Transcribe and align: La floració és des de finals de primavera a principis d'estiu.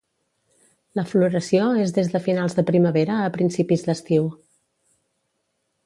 La 0.99 1.03
floració 1.11 1.67
és 1.83 1.93
des 1.99 2.09
de 2.15 2.21
finals 2.29 2.57
de 2.61 2.65
primavera 2.73 3.19
a 3.27 3.31
principis 3.39 3.87
d'estiu. 3.91 4.29